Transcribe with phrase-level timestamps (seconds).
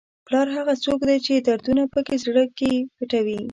[0.27, 3.39] پلار هغه څوک دی چې دردونه په زړه کې پټوي.